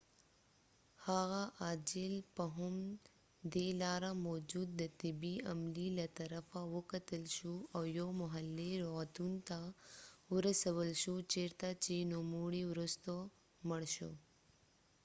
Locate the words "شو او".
7.37-7.81